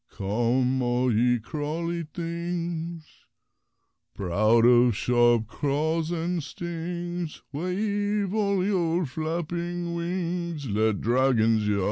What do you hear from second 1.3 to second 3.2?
crawly things,